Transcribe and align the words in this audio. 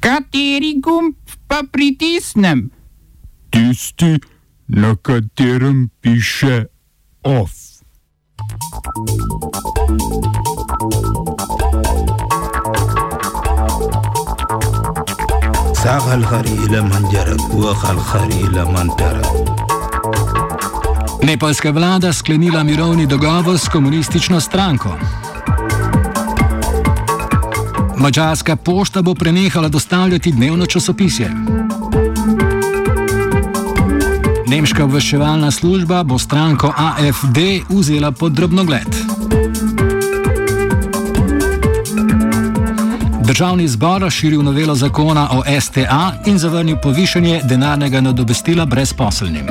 Kateri 0.00 0.80
gumb 0.80 1.14
pa 1.46 1.62
pritisnem? 1.72 2.70
Tisti, 3.50 4.18
na 4.68 4.96
katerem 4.96 5.88
piše 6.00 6.64
OF. 7.22 7.52
ساق 15.82 16.12
الخري 16.12 16.52
إلى 16.66 16.80
من 16.82 17.08
جرك 17.12 17.54
وخ 17.54 17.90
الخري 17.90 18.40
إلى 18.46 18.64
من 18.64 18.96
ترك 18.96 19.26
Nepalska 21.22 21.70
vlada 21.72 22.12
sklenila 22.12 22.64
mirovni 22.64 23.06
dogovor 23.06 23.58
s 23.58 23.68
komunistično 23.68 24.40
stranko. 24.40 24.98
Mačarska 27.97 28.55
pošta 28.55 29.01
bo 29.01 29.15
prenehala 29.15 29.67
dostavljati 29.67 30.31
dnevno 30.31 30.65
časopisje. 30.65 31.31
Nemška 34.47 34.83
obveščevalna 34.83 35.51
služba 35.51 36.03
bo 36.03 36.19
stranko 36.19 36.73
AFD 36.77 37.37
vzela 37.69 38.11
pod 38.11 38.31
drobnogled. 38.31 38.95
Državni 43.25 43.67
zbor 43.67 44.01
razširil 44.01 44.43
novelo 44.43 44.75
zakona 44.75 45.29
o 45.31 45.43
STA 45.61 46.13
in 46.25 46.37
zavrnil 46.37 46.77
povišanje 46.83 47.41
denarnega 47.43 48.01
nadomestila 48.01 48.65
brezposelnim. 48.65 49.47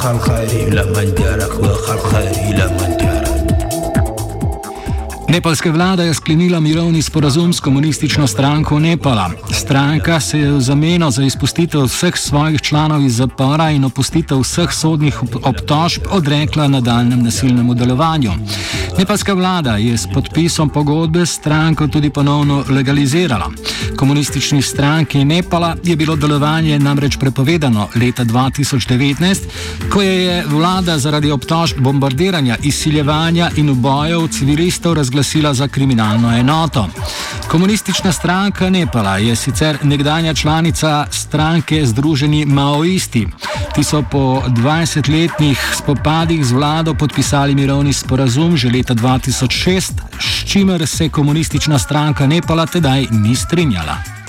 خلقه 0.00 0.42
إلى 0.42 0.84
من 0.84 1.14
جرك 1.14 1.58
وخلقه 1.60 2.30
إلى 2.50 2.66
من 2.68 2.99
Nepalska 5.30 5.70
vlada 5.70 6.02
je 6.02 6.14
sklenila 6.14 6.60
mirovni 6.60 7.02
sporazum 7.02 7.52
s 7.52 7.60
komunistično 7.60 8.26
stranko 8.26 8.78
Nepala. 8.78 9.30
Stranka 9.52 10.20
se 10.20 10.38
je 10.38 10.52
v 10.52 10.60
zameno 10.60 11.10
za 11.10 11.22
izpustitev 11.22 11.84
vseh 11.84 12.16
svojih 12.16 12.60
članov 12.60 13.04
iz 13.06 13.16
zapora 13.16 13.70
in 13.70 13.84
opustitev 13.84 14.40
vseh 14.40 14.72
sodnih 14.72 15.22
ob- 15.22 15.38
obtožb 15.42 16.02
odrekla 16.10 16.68
nadaljnem 16.68 17.22
nasilnemu 17.22 17.74
delovanju. 17.74 18.32
Nepalska 18.98 19.34
vlada 19.34 19.76
je 19.76 19.96
s 19.96 20.06
podpisom 20.14 20.68
pogodbe 20.68 21.26
stranko 21.26 21.86
tudi 21.86 22.10
ponovno 22.10 22.64
legalizirala. 22.68 23.50
Komunistični 23.96 24.62
stranki 24.62 25.24
Nepala 25.24 25.76
je 25.84 25.96
bilo 25.96 26.16
delovanje 26.16 26.78
namreč 26.78 27.16
prepovedano 27.16 27.88
leta 27.94 28.24
2019, 28.24 29.38
ko 29.92 30.02
je 30.02 30.44
vlada 30.46 30.98
zaradi 30.98 31.30
obtožb 31.30 31.78
bombardiranja, 31.78 32.56
izsiljevanja 32.62 33.50
in 33.56 33.70
ubojev 33.70 34.28
civilistov 34.28 34.94
razglasila 34.94 35.19
za 35.52 35.68
kriminalno 35.68 36.38
enoto. 36.38 36.88
Komunistična 37.48 38.12
stranka 38.12 38.70
Nepala 38.70 39.16
je 39.16 39.36
sicer 39.36 39.78
nekdanja 39.82 40.34
članica 40.34 41.06
stranke 41.10 41.86
Združeni 41.86 42.44
Maoisti. 42.44 43.26
Ti 43.74 43.84
so 43.84 44.02
po 44.10 44.42
20-letnih 44.46 45.74
spopadih 45.78 46.44
z 46.44 46.52
vlado 46.52 46.94
podpisali 46.94 47.54
mirovni 47.54 47.92
sporazum 47.92 48.56
že 48.56 48.70
leta 48.70 48.94
2006, 48.94 49.92
s 50.20 50.50
čimer 50.52 50.86
se 50.86 51.08
komunistična 51.08 51.78
stranka 51.78 52.26
Nepala 52.26 52.66
tedaj 52.66 53.06
ni 53.10 53.36
strinjala. 53.36 54.19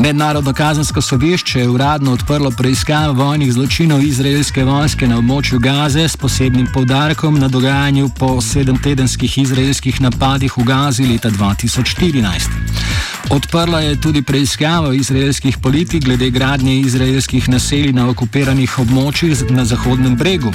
Mednarodno 0.00 0.52
kazensko 0.52 1.02
sodišče 1.02 1.60
je 1.60 1.68
uradno 1.68 2.12
odprlo 2.12 2.50
preiskavo 2.50 3.12
vojnih 3.12 3.52
zločinov 3.52 4.00
izraelske 4.02 4.64
vojske 4.64 5.08
na 5.08 5.18
območju 5.18 5.58
Gaze 5.60 6.08
s 6.08 6.16
posebnim 6.16 6.68
povdarkom 6.74 7.38
na 7.38 7.48
dogajanju 7.48 8.08
po 8.18 8.40
sedemtedenskih 8.40 9.38
izraelskih 9.38 10.00
napadih 10.00 10.56
v 10.56 10.64
Gazi 10.64 11.04
leta 11.04 11.30
2014. 11.30 12.99
Odprla 13.28 13.80
je 13.80 14.00
tudi 14.00 14.22
preiskavo 14.22 14.92
izraelskih 14.92 15.58
politik 15.58 16.04
glede 16.04 16.30
gradnje 16.30 16.80
izraelskih 16.80 17.48
naselij 17.48 17.92
na 17.92 18.08
okupiranih 18.08 18.78
območjih 18.78 19.50
na 19.50 19.64
Zahodnem 19.64 20.16
bregu. 20.16 20.52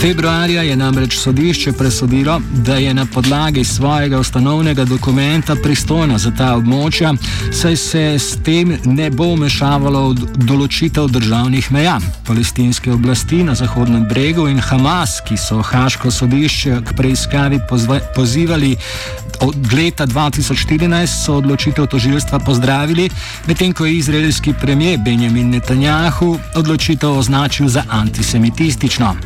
Februarja 0.00 0.62
je 0.62 0.76
namreč 0.76 1.18
sodišče 1.18 1.72
presodilo, 1.72 2.40
da 2.52 2.76
je 2.76 2.94
na 2.94 3.06
podlagi 3.06 3.64
svojega 3.64 4.18
ustanovnega 4.18 4.84
dokumenta 4.84 5.56
pristojno 5.62 6.18
za 6.18 6.30
ta 6.30 6.54
območja, 6.56 7.14
saj 7.52 7.76
se 7.76 8.04
s 8.18 8.38
tem 8.44 8.78
ne 8.84 9.10
bo 9.10 9.34
vmešavalo 9.34 10.08
v 10.08 10.46
določitev 10.48 11.10
državnih 11.12 11.72
meja. 11.72 11.98
Palestinske 12.26 12.92
oblasti 12.92 13.42
na 13.44 13.54
Zahodnem 13.54 14.08
bregu 14.08 14.48
in 14.48 14.58
Hamas, 14.58 15.20
ki 15.28 15.36
so 15.36 15.60
Haško 15.62 16.10
sodišče 16.10 16.80
k 16.86 16.96
preiskavi 16.96 17.60
pozivali 18.14 18.76
od 19.40 19.72
leta 19.72 20.06
2014, 20.06 21.06
so 21.06 21.36
odločitev 21.40 21.86
tožilstva 21.90 22.38
pozdravili, 22.38 23.10
medtem 23.46 23.72
ko 23.72 23.86
je 23.86 23.96
izraelski 23.96 24.54
premijer 24.60 24.98
Benjamin 25.04 25.50
Netanjahu 25.50 26.38
odločitev 26.54 27.18
označil 27.18 27.68
za 27.68 27.84
antisemitistično. 27.88 29.16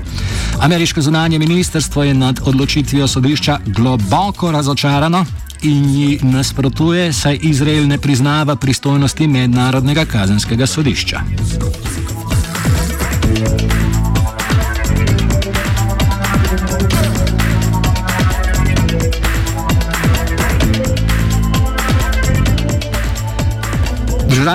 Ameriško 0.60 1.02
zunanje 1.02 1.38
ministrstvo 1.38 2.02
je 2.04 2.14
nad 2.14 2.40
odločitvijo 2.44 3.08
sodišča 3.08 3.58
globoko 3.66 4.52
razočarano 4.52 5.24
in 5.62 5.90
ji 5.90 6.18
nasprotuje, 6.22 7.12
saj 7.12 7.38
Izrael 7.42 7.86
ne 7.86 7.98
priznava 7.98 8.56
pristojnosti 8.56 9.26
mednarodnega 9.26 10.04
kazenskega 10.04 10.66
sodišča. 10.66 11.20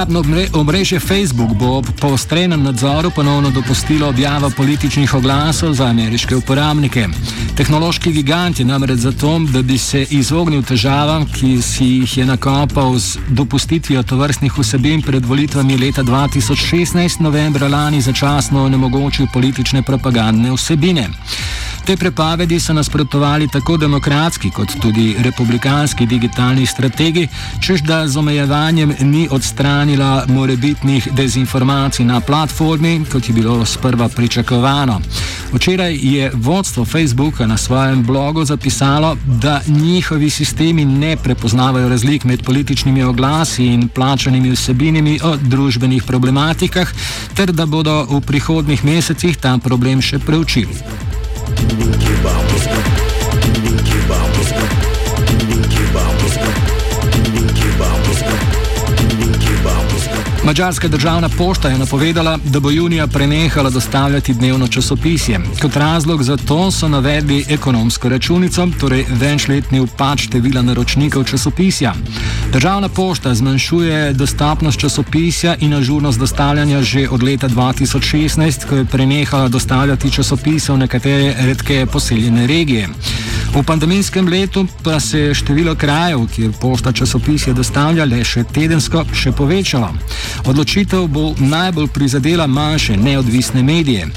Omre- 0.07 0.49
omrežje 0.53 0.99
Facebook 0.99 1.53
bo 1.53 1.77
ob 1.77 1.85
poostrenem 1.99 2.63
nadzoru 2.63 3.11
ponovno 3.11 3.49
dopustilo 3.49 4.07
objavo 4.09 4.49
političnih 4.49 5.13
oglasov 5.13 5.73
za 5.73 5.85
ameriške 5.85 6.35
uporabnike. 6.35 7.07
Tehnološki 7.55 8.11
gigant 8.11 8.59
je 8.59 8.65
namreč 8.65 8.99
zato, 8.99 9.39
da 9.39 9.61
bi 9.61 9.77
se 9.77 10.05
izognil 10.09 10.63
težavam, 10.63 11.25
ki 11.27 11.61
si 11.61 11.85
jih 11.85 12.17
je 12.17 12.25
nakopal 12.25 12.97
z 12.97 13.19
dopustitvijo 13.27 14.03
tovrstnih 14.03 14.57
vsebin 14.57 15.01
pred 15.01 15.25
volitvami 15.25 15.77
leta 15.77 16.03
2016, 16.03 17.19
novembra 17.19 17.67
lani 17.67 18.01
začasno 18.01 18.63
onemogočil 18.63 19.27
politične 19.33 19.81
propagandne 19.81 20.51
vsebine. 20.55 21.09
Te 21.89 21.97
prepovedi 21.97 22.59
so 22.59 22.73
nasprotovali 22.73 23.47
tako 23.47 23.77
demokratski 23.77 24.49
kot 24.49 24.73
tudi 24.81 25.15
republikanski 25.19 26.05
digitalni 26.05 26.65
strategi, 26.65 27.27
čež 27.61 27.81
da 27.81 28.07
z 28.07 28.17
omejevanjem 28.17 28.93
ni 28.99 29.27
odstranila 29.31 30.25
morebitnih 30.27 31.07
dezinformacij 31.11 32.05
na 32.05 32.21
platformi, 32.21 33.01
kot 33.11 33.29
je 33.29 33.33
bilo 33.33 33.65
sprva 33.65 34.09
pričakovano. 34.09 35.01
Včeraj 35.53 35.97
je 36.01 36.31
vodstvo 36.33 36.85
Facebooka 36.85 37.47
na 37.47 37.57
svojem 37.57 38.03
blogu 38.03 38.45
zapisalo, 38.45 39.17
da 39.25 39.61
njihovi 39.67 40.29
sistemi 40.29 40.85
ne 40.85 41.17
prepoznavajo 41.17 41.89
razlik 41.89 42.23
med 42.23 42.43
političnimi 42.43 43.03
oglasi 43.03 43.65
in 43.65 43.87
plačanimi 43.87 44.51
vsebinami 44.51 45.19
o 45.23 45.35
družbenih 45.35 46.03
problematikah, 46.03 46.93
ter 47.33 47.51
da 47.51 47.65
bodo 47.65 48.03
v 48.03 48.21
prihodnih 48.21 48.85
mesecih 48.85 49.37
ta 49.37 49.57
problem 49.57 50.01
še 50.01 50.19
preučili. 50.19 51.08
Cuba, 51.59 52.33
Cuba, 52.49 52.77
Cuba, 53.85 54.19
Cuba, 54.19 54.83
Cuba, 57.67 57.89
Cuba, 58.05 58.68
Mačarska 60.49 60.87
državna 60.87 61.29
pošta 61.29 61.69
je 61.69 61.77
napovedala, 61.77 62.39
da 62.45 62.59
bo 62.59 62.71
junija 62.71 63.07
prenehala 63.07 63.69
dostavljati 63.69 64.33
dnevno 64.33 64.67
časopisje. 64.67 65.39
Kot 65.61 65.75
razlog 65.75 66.23
za 66.23 66.37
to 66.37 66.71
so 66.71 66.87
navedli 66.87 67.45
ekonomsko 67.49 68.09
računico, 68.09 68.67
torej 68.79 69.05
večletni 69.09 69.79
upad 69.79 70.17
števila 70.17 70.61
naročnikov 70.61 71.23
časopisja. 71.23 71.93
Državna 72.53 72.89
pošta 72.89 73.33
zmanjšuje 73.33 74.13
dostopnost 74.13 74.79
časopisja 74.79 75.55
in 75.59 75.73
ažurnost 75.73 76.19
dostavljanja 76.19 76.81
že 76.81 77.07
od 77.09 77.23
leta 77.23 77.49
2016, 77.49 78.65
ko 78.69 78.75
je 78.75 78.85
prenehala 78.85 79.47
dostavljati 79.47 80.11
časopise 80.11 80.73
v 80.73 80.77
nekatere 80.77 81.35
redke 81.39 81.85
poseljene 81.85 82.47
regije. 82.47 82.89
V 83.53 83.63
pandemijskem 83.63 84.27
letu 84.27 84.67
pa 84.83 84.99
se 84.99 85.19
je 85.19 85.33
število 85.33 85.75
krajev, 85.75 86.19
kjer 86.35 86.51
pošta 86.61 86.91
časopisje 86.91 87.53
dostavlja 87.53 88.05
le 88.05 88.23
še 88.23 88.43
tedensko, 88.43 89.05
še 89.13 89.31
povečalo. 89.31 89.89
Odločitev 90.45 91.07
bo 91.07 91.33
najbolj 91.39 91.87
prizadela 91.87 92.47
manjše 92.47 92.97
neodvisne 92.97 93.63
medije. 93.63 94.07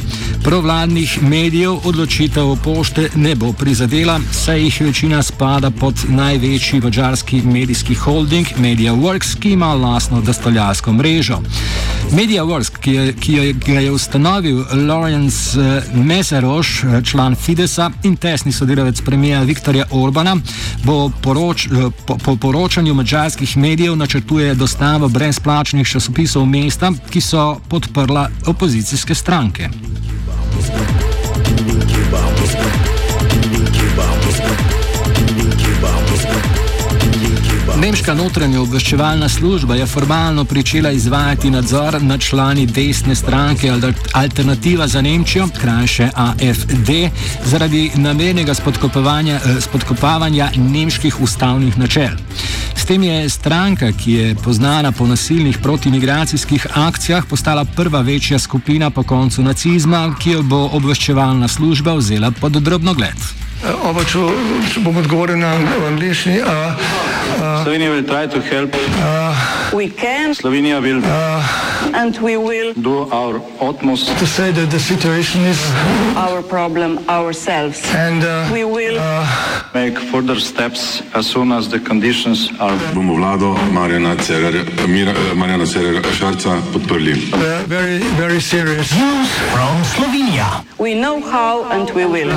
Provladnih 0.44 1.22
medijev 1.22 1.72
odločitev 1.84 2.56
pošte 2.64 3.08
ne 3.14 3.34
bo 3.34 3.52
prizadela, 3.52 4.20
saj 4.32 4.60
jih 4.60 4.80
večina 4.80 5.22
spada 5.22 5.70
pod 5.70 5.94
največji 6.08 6.80
mađarski 6.80 7.42
medijski 7.42 7.94
holding 7.94 8.46
MediaWorks, 8.58 9.38
ki 9.38 9.50
ima 9.50 9.74
lastno 9.74 10.20
dostavljalsko 10.20 10.92
mrežo. 10.92 11.38
MediaWorks, 12.10 12.70
ki, 12.80 12.92
je, 12.92 13.12
ki 13.12 13.32
je, 13.32 13.52
ga 13.52 13.80
je 13.80 13.90
ustanovil 13.90 14.64
Lawrence 14.72 15.60
eh, 15.60 15.82
Meseroš, 15.94 16.84
eh, 16.84 17.02
član 17.04 17.34
Fidesa 17.34 17.90
in 18.02 18.16
tesni 18.16 18.52
sodelavec 18.52 19.00
premijeja 19.00 19.42
Viktorja 19.42 19.86
Orbana, 19.90 20.36
bo 20.84 21.10
poroč, 21.22 21.66
eh, 21.66 21.70
po, 22.06 22.18
po 22.18 22.36
poročanju 22.36 22.94
mađarskih 22.94 23.56
medijev 23.56 23.96
načrtuje 23.96 24.54
dostavo 24.54 25.08
brezplačnih 25.08 25.88
časopisov 25.88 26.46
mesta, 26.46 26.92
ki 27.10 27.20
so 27.20 27.60
podprla 27.68 28.28
opozicijske 28.46 29.14
stranke. 29.14 29.68
Bom, 32.12 33.01
Nemška 38.02 38.22
notranja 38.22 38.60
obveščevalna 38.60 39.28
služba 39.28 39.76
je 39.78 39.84
formalno 39.86 40.42
pričela 40.44 40.90
izvajati 40.90 41.50
nadzor 41.50 42.02
nad 42.02 42.20
člani 42.20 42.64
desne 42.66 43.14
stranke 43.14 43.70
Alternativa 44.12 44.88
za 44.88 45.02
Nemčijo, 45.02 45.46
krajše 45.60 46.08
AFD, 46.14 46.90
zaradi 47.44 47.90
namernega 47.94 48.52
eh, 48.52 49.60
spodkopavanja 49.60 50.50
nemških 50.56 51.20
ustavnih 51.20 51.78
načel. 51.78 52.18
S 52.74 52.84
tem 52.84 53.02
je 53.02 53.28
stranka, 53.28 53.92
ki 53.92 54.12
je 54.12 54.34
poznana 54.34 54.92
po 54.92 55.06
nasilnih 55.06 55.58
protimigracijskih 55.62 56.66
akcijah, 56.74 57.24
postala 57.30 57.64
prva 57.64 58.00
večja 58.00 58.38
skupina 58.38 58.90
po 58.90 59.02
koncu 59.02 59.42
nacizma, 59.42 60.16
ki 60.18 60.30
jo 60.30 60.42
bo 60.42 60.68
obveščevalna 60.72 61.48
služba 61.48 61.94
vzela 61.94 62.30
pod 62.30 62.52
drobno 62.52 62.94
gled. 63.62 63.74
Oba, 63.84 64.04
če, 64.04 64.18
če 64.72 64.80
bom 64.82 64.96
odgovoril 64.96 65.38
na 65.38 65.54
angliški. 65.88 66.40
Slovenija 67.62 67.90
will 67.90 68.04
try 68.06 68.26
to 68.26 68.40
help. 68.40 68.74
Uh, 68.74 69.34
we 69.74 69.88
can. 69.88 70.34
Slovenija 70.34 70.80
will. 70.82 71.00
Uh, 71.04 71.94
and 71.94 72.16
we 72.18 72.36
will. 72.36 72.72
Do 72.74 73.10
our 73.10 73.40
utmost. 73.60 74.08
To 74.18 74.26
say 74.26 74.50
that 74.52 74.70
the 74.70 74.78
situation 74.78 75.42
is. 75.44 75.58
Our 76.16 76.42
problem 76.42 76.98
ourselves. 77.08 77.82
And 77.94 78.22
uh, 78.22 78.50
we 78.52 78.64
will. 78.64 78.98
Uh, 78.98 79.26
make 79.74 79.98
further 79.98 80.38
steps 80.38 81.02
as 81.14 81.26
soon 81.26 81.52
as 81.52 81.68
the 81.68 81.80
conditions 81.80 82.50
are. 82.60 82.76
Bomo 82.94 83.16
vlado 83.16 83.54
Marjana 83.72 84.16
Cererja, 84.16 84.64
Marjana 85.34 85.66
Cererja 85.66 86.02
Šarca 86.12 86.60
podprli. 86.72 87.32
Uh, 87.32 87.62
very, 87.66 87.98
very 88.18 88.40
serious. 88.40 88.92
News 88.92 89.30
from 89.50 89.82
Slovenia. 89.84 90.64
We 90.78 90.94
know 90.94 91.20
how 91.20 91.64
and 91.70 91.90
we 91.90 92.04
will. 92.06 92.30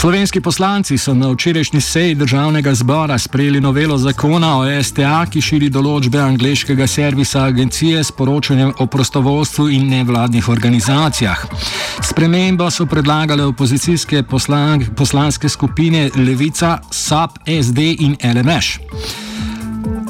Slovenski 0.00 0.40
poslanci 0.40 0.98
so 0.98 1.14
na 1.14 1.30
včerajšnji 1.30 1.80
seji 1.80 2.14
državnega 2.14 2.74
zbora 2.74 3.18
sprejeli 3.18 3.60
novelo 3.60 3.98
zakona 3.98 4.58
o 4.58 4.82
STA, 4.82 5.26
ki 5.26 5.40
širi 5.40 5.70
določbe 5.70 6.20
angliškega 6.22 6.86
servisa 6.86 7.42
agencije 7.48 8.04
s 8.04 8.12
poročanjem 8.12 8.72
o 8.78 8.86
prostovoljstvu 8.86 9.68
in 9.68 9.88
nevladnih 9.90 10.48
organizacijah. 10.48 11.46
Spremembo 12.02 12.70
so 12.70 12.86
predlagale 12.86 13.44
opozicijske 13.44 14.22
poslan 14.22 14.84
poslanske 14.96 15.48
skupine 15.48 16.10
Levica, 16.16 16.78
SAP, 16.90 17.38
SD 17.46 17.94
in 17.98 18.16
LMŠ. 18.22 19.25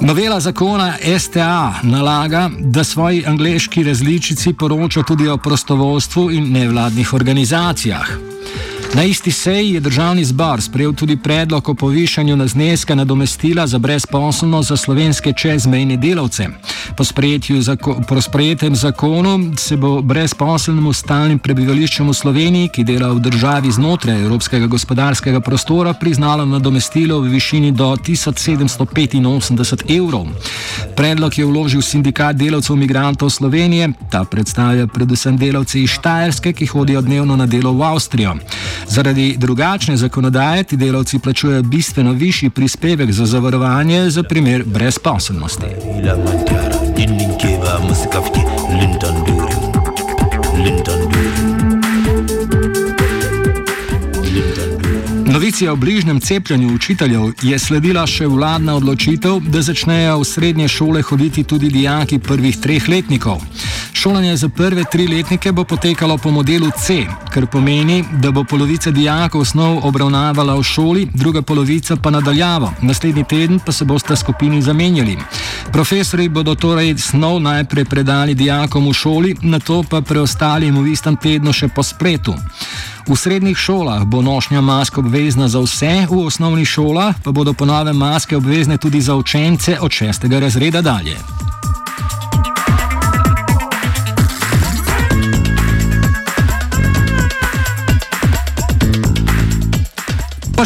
Novela 0.00 0.40
zakona 0.40 0.94
STA 1.18 1.74
nalaga, 1.82 2.50
da 2.58 2.84
svoji 2.84 3.24
angliški 3.26 3.84
različici 3.84 4.52
poroča 4.52 5.02
tudi 5.02 5.28
o 5.28 5.36
prostovoljstvu 5.36 6.30
in 6.30 6.52
nevladnih 6.52 7.12
organizacijah. 7.12 8.08
Na 8.94 9.04
isti 9.04 9.30
seji 9.30 9.72
je 9.72 9.80
državni 9.80 10.24
zbor 10.24 10.62
sprejel 10.62 10.92
tudi 10.92 11.16
predlog 11.16 11.68
o 11.68 11.74
povišanju 11.74 12.36
na 12.36 12.46
zneska 12.46 12.94
nadomestila 12.94 13.66
za 13.66 13.78
brezposobnost 13.78 14.68
za 14.68 14.76
slovenske 14.76 15.32
čezmejne 15.32 15.96
delavce. 15.96 16.48
Po, 16.96 17.04
zako, 17.60 18.00
po 18.08 18.20
sprejetem 18.20 18.76
zakonu 18.76 19.52
se 19.56 19.76
bo 19.76 20.02
brezposobnemu 20.02 20.92
stalnim 20.92 21.38
prebivališčem 21.38 22.08
v 22.08 22.14
Sloveniji, 22.14 22.68
ki 22.68 22.84
dela 22.84 23.12
v 23.12 23.20
državi 23.20 23.72
znotraj 23.72 24.22
Evropskega 24.22 24.66
gospodarskega 24.66 25.40
prostora, 25.40 25.92
priznalo 25.92 26.44
nadomestilo 26.44 27.20
v 27.20 27.28
višini 27.28 27.72
do 27.72 27.96
1785 27.96 29.96
evrov. 29.96 30.26
Predlog 30.96 31.38
je 31.38 31.44
vložil 31.44 31.82
sindikat 31.82 32.36
delavcev 32.36 32.76
migrantov 32.76 33.30
Slovenije, 33.30 33.92
ta 34.10 34.24
predstavlja 34.24 34.86
predvsem 34.86 35.36
delavce 35.36 35.82
iz 35.82 35.90
Štajerske, 35.90 36.52
ki 36.52 36.66
hodijo 36.66 37.00
dnevno 37.00 37.36
na 37.36 37.46
delo 37.46 37.72
v 37.72 37.82
Avstrijo. 37.82 38.36
Zaradi 38.88 39.34
drugačne 39.38 39.96
zakonodaje 39.96 40.62
ti 40.62 40.76
delavci 40.76 41.18
plačujejo 41.18 41.62
bistveno 41.62 42.12
višji 42.12 42.50
prispevek 42.50 43.12
za 43.12 43.26
zavarovanje 43.26 44.10
za 44.10 44.22
primer 44.22 44.64
brezposobnosti. 44.64 45.66
Novici 55.36 55.68
o 55.68 55.76
bližnjem 55.76 56.20
cepljenju 56.20 56.74
učiteljev 56.74 57.22
je 57.42 57.58
sledila 57.58 58.06
še 58.06 58.26
vladna 58.26 58.74
odločitev, 58.74 59.40
da 59.52 59.60
začnejo 59.62 60.20
v 60.20 60.24
srednje 60.24 60.68
šole 60.68 61.02
hoditi 61.02 61.44
tudi 61.44 61.68
dijaki 61.68 62.18
prvih 62.18 62.56
treh 62.56 62.88
letnikov. 62.88 63.42
Šolanje 63.96 64.36
za 64.36 64.48
prve 64.48 64.84
tri 64.84 65.08
letnike 65.08 65.52
bo 65.52 65.64
potekalo 65.64 66.18
po 66.18 66.30
modelu 66.30 66.70
C, 66.78 67.06
kar 67.34 67.46
pomeni, 67.46 68.04
da 68.12 68.30
bo 68.30 68.44
polovica 68.44 68.90
dijakov 68.90 69.44
snov 69.44 69.86
obravnavala 69.88 70.54
v 70.54 70.62
šoli, 70.62 71.06
druga 71.14 71.42
polovica 71.42 71.96
pa 71.96 72.10
nadaljavo. 72.10 72.72
Naslednji 72.82 73.24
teden 73.24 73.58
pa 73.66 73.72
se 73.72 73.84
boste 73.84 74.16
skupini 74.16 74.62
zamenjali. 74.62 75.16
Profesori 75.72 76.28
bodo 76.28 76.54
torej 76.54 76.98
snov 76.98 77.40
najprej 77.40 77.84
predali 77.84 78.34
dijakom 78.34 78.88
v 78.88 78.92
šoli, 78.92 79.34
na 79.42 79.58
to 79.58 79.82
pa 79.90 80.00
preostalim 80.00 80.76
v 80.84 80.92
istem 80.92 81.16
tednu 81.16 81.52
še 81.52 81.68
po 81.68 81.82
spletu. 81.82 82.34
V 83.08 83.16
srednjih 83.16 83.56
šolah 83.56 84.04
bo 84.04 84.20
nošnja 84.22 84.60
mask 84.60 84.98
obvezna 84.98 85.48
za 85.48 85.64
vse, 85.64 86.04
v 86.10 86.20
osnovnih 86.26 86.68
šolah 86.68 87.14
pa 87.24 87.32
bodo 87.32 87.52
ponove 87.52 87.92
maske 87.92 88.36
obvezne 88.36 88.76
tudi 88.76 89.00
za 89.00 89.16
učence 89.16 89.80
od 89.80 89.90
šestega 89.90 90.38
razreda 90.38 90.82
dalje. 90.82 91.45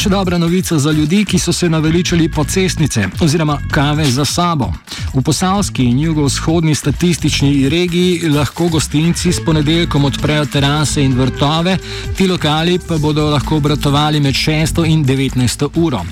Še 0.00 0.08
dobra 0.08 0.38
novica 0.38 0.78
za 0.78 0.92
ljudi, 0.96 1.24
ki 1.28 1.38
so 1.38 1.52
se 1.52 1.68
naveličali 1.68 2.28
po 2.32 2.44
cestnice 2.44 3.04
oziroma 3.20 3.58
kave 3.70 4.04
za 4.04 4.24
sabo. 4.24 4.72
V 5.14 5.22
posavski 5.22 5.84
in 5.84 5.98
jugovzhodni 5.98 6.74
statistični 6.74 7.68
regiji 7.68 8.28
lahko 8.28 8.68
gostinci 8.68 9.32
s 9.32 9.44
ponedeljkom 9.44 10.04
odprejo 10.04 10.46
terase 10.46 11.02
in 11.02 11.14
vrtove, 11.18 11.78
ti 12.16 12.28
lokali 12.28 12.78
pa 12.88 12.98
bodo 12.98 13.30
lahko 13.30 13.56
obratovali 13.56 14.20
med 14.20 14.34
6 14.34 14.86
in 14.86 15.04
19 15.04 15.68
uro. 15.74 16.04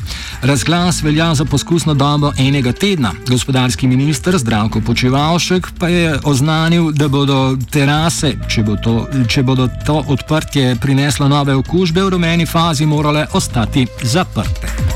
Razglas 0.42 1.02
velja 1.02 1.34
za 1.34 1.44
poskusno 1.44 1.94
dobo 1.94 2.32
enega 2.38 2.72
tedna. 2.72 3.12
Gospodarski 3.28 3.86
minister 3.86 4.38
Zdravko 4.38 4.80
Počevalšek 4.80 5.68
pa 5.78 5.88
je 5.88 6.18
oznanil, 6.24 6.92
da 6.92 7.08
bodo 7.08 7.56
terase, 7.70 8.34
če, 8.48 8.62
bo 8.62 8.76
to, 8.76 9.06
če 9.28 9.42
bodo 9.42 9.68
to 9.86 10.02
odprtje 10.06 10.76
prineslo 10.80 11.28
nove 11.28 11.54
okužbe, 11.54 12.02
v 12.02 12.10
rumeni 12.10 12.46
fazi 12.46 12.86
morale 12.86 13.26
ostati 13.32 13.86
zaprte. 14.02 14.87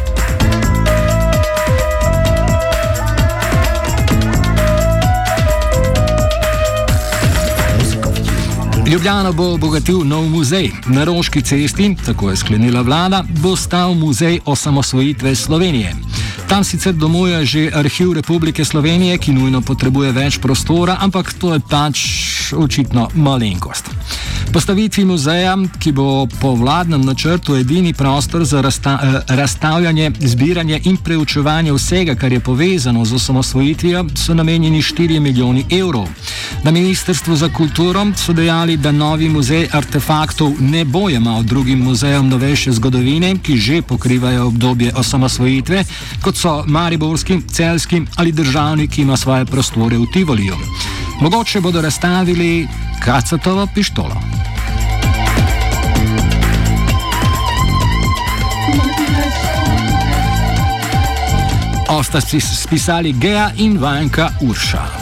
Ljubljana 8.92 9.32
bo 9.32 9.54
obogatil 9.54 10.02
nov 10.04 10.26
muzej. 10.28 10.70
Na 10.86 11.04
Roški 11.04 11.42
cesti, 11.42 11.96
tako 12.06 12.30
je 12.30 12.36
sklenila 12.36 12.82
vlada, 12.82 13.24
bo 13.40 13.56
stal 13.56 13.94
muzej 13.94 14.40
osamosvojitve 14.44 15.34
Slovenije. 15.34 15.94
Tam 16.48 16.64
sicer 16.64 16.92
domuje 16.92 17.46
že 17.46 17.70
arhiv 17.74 18.12
Republike 18.12 18.64
Slovenije, 18.64 19.18
ki 19.18 19.32
nujno 19.32 19.60
potrebuje 19.60 20.12
več 20.12 20.38
prostora, 20.38 20.98
ampak 21.00 21.32
to 21.32 21.54
je 21.54 21.60
pač 21.70 21.98
očitno 22.52 23.08
malenkost. 23.14 23.88
Postavitvi 24.52 25.04
muzeja, 25.04 25.56
ki 25.80 25.92
bo 25.92 26.26
po 26.40 26.52
vladnem 26.54 27.00
načrtu 27.00 27.56
edini 27.56 27.94
prostor 27.94 28.44
za 28.44 28.60
razsta 28.60 28.98
eh, 29.02 29.34
razstavljanje, 29.36 30.10
zbiranje 30.20 30.80
in 30.84 30.96
preučevanje 30.96 31.72
vsega, 31.72 32.14
kar 32.14 32.32
je 32.32 32.40
povezano 32.40 33.04
z 33.04 33.14
osamosvojitvijo, 33.14 34.04
so 34.14 34.34
namenjeni 34.34 34.82
4 34.82 35.20
milijoni 35.20 35.64
evrov. 35.70 36.08
Na 36.64 36.70
Ministrstvu 36.70 37.36
za 37.36 37.48
kulturo 37.48 38.06
so 38.16 38.32
dejali, 38.32 38.76
da 38.76 38.92
novi 38.92 39.28
muzej 39.28 39.68
artefaktov 39.72 40.52
ne 40.60 40.84
bo 40.84 41.08
imel 41.10 41.42
drugim 41.42 41.78
muzejem 41.78 42.28
novejše 42.28 42.72
zgodovine, 42.72 43.34
ki 43.42 43.56
že 43.56 43.82
pokrivajo 43.82 44.46
obdobje 44.46 44.92
osamosvojitve, 44.96 45.84
kot 46.22 46.36
so 46.36 46.64
Mariborski, 46.66 47.40
Celski 47.50 48.02
ali 48.16 48.32
državni, 48.32 48.88
ki 48.88 49.02
ima 49.02 49.16
svoje 49.16 49.44
prostore 49.44 49.98
v 49.98 50.06
Tivoliju. 50.12 50.56
Mogoče 51.20 51.60
bodo 51.60 51.80
razstavili 51.80 52.68
kacatovo 53.04 53.66
pištolo. 53.74 54.16
Osta 61.88 62.20
spisali 62.64 63.12
Gea 63.12 63.50
in 63.56 63.78
Vanka 63.78 64.30
Urša. 64.40 65.01